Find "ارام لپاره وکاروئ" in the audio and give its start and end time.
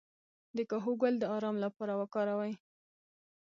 1.35-2.53